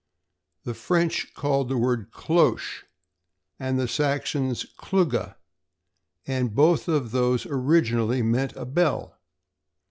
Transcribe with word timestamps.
The 0.63 0.73
French 0.73 1.31
called 1.35 1.69
the 1.69 1.77
word 1.77 2.09
cloche 2.09 2.87
and 3.59 3.79
the 3.79 3.87
Saxons 3.87 4.65
clugga, 4.75 5.35
and 6.25 6.55
both 6.55 6.87
of 6.87 7.11
these 7.11 7.45
originally 7.45 8.23
meant 8.23 8.55
a 8.55 8.65
bell. 8.65 9.19